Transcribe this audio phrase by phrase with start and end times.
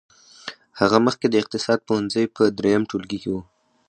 [0.79, 3.41] هغه مخکې د اقتصاد پوهنځي په دريم ټولګي کې وه.